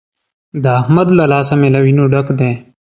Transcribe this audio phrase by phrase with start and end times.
[0.63, 2.51] د احمد له لاسه مې له وينو ډک دی.